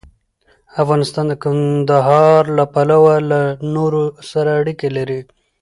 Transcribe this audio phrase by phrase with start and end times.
[0.81, 3.41] افغانستان د کندهار له پلوه له
[3.75, 5.21] نورو سره اړیکې لري.